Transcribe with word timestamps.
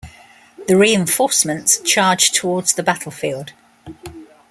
The 0.67 0.75
reinforcements 0.75 1.79
charge 1.79 2.31
towards 2.31 2.73
the 2.73 2.81
battlefield. 2.81 3.53